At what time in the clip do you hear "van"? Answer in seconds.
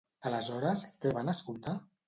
1.19-1.31